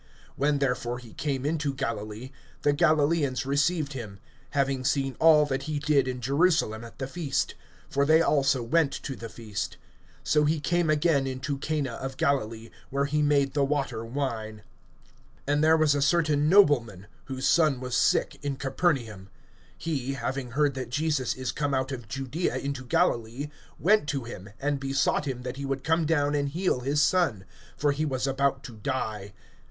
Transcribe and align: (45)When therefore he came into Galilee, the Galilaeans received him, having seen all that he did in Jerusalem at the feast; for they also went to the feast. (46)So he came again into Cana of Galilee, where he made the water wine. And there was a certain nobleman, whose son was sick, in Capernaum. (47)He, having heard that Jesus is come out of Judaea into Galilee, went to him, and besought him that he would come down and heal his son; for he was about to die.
(45)When 0.39 0.59
therefore 0.59 0.97
he 0.97 1.13
came 1.13 1.45
into 1.45 1.75
Galilee, 1.75 2.31
the 2.63 2.73
Galilaeans 2.73 3.45
received 3.45 3.93
him, 3.93 4.17
having 4.49 4.83
seen 4.83 5.15
all 5.19 5.45
that 5.45 5.61
he 5.69 5.77
did 5.77 6.07
in 6.07 6.19
Jerusalem 6.21 6.83
at 6.83 6.97
the 6.97 7.05
feast; 7.05 7.53
for 7.87 8.03
they 8.03 8.19
also 8.19 8.63
went 8.63 8.91
to 8.93 9.15
the 9.15 9.29
feast. 9.29 9.77
(46)So 10.25 10.49
he 10.49 10.59
came 10.59 10.89
again 10.89 11.27
into 11.27 11.59
Cana 11.59 11.91
of 11.91 12.17
Galilee, 12.17 12.71
where 12.89 13.05
he 13.05 13.21
made 13.21 13.53
the 13.53 13.63
water 13.63 14.03
wine. 14.03 14.63
And 15.45 15.63
there 15.63 15.77
was 15.77 15.93
a 15.93 16.01
certain 16.01 16.49
nobleman, 16.49 17.05
whose 17.25 17.47
son 17.47 17.79
was 17.79 17.95
sick, 17.95 18.39
in 18.41 18.55
Capernaum. 18.55 19.29
(47)He, 19.79 20.15
having 20.15 20.51
heard 20.53 20.73
that 20.73 20.89
Jesus 20.89 21.35
is 21.35 21.51
come 21.51 21.75
out 21.75 21.91
of 21.91 22.07
Judaea 22.07 22.57
into 22.57 22.85
Galilee, 22.85 23.49
went 23.77 24.09
to 24.09 24.23
him, 24.23 24.49
and 24.59 24.79
besought 24.79 25.27
him 25.27 25.43
that 25.43 25.57
he 25.57 25.65
would 25.65 25.83
come 25.83 26.07
down 26.07 26.33
and 26.33 26.49
heal 26.49 26.79
his 26.79 27.03
son; 27.03 27.45
for 27.77 27.91
he 27.91 28.03
was 28.03 28.25
about 28.25 28.63
to 28.63 28.77
die. 28.77 29.33